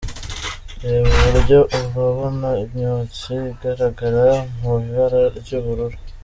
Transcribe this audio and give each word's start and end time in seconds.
Reba 0.83 1.09
iburyo 1.27 1.59
urabona 1.93 2.49
imyotsi 2.63 3.33
igaragara 3.53 4.25
mu 4.59 4.71
ibara 4.87 5.21
ry'ubururu. 5.39 5.97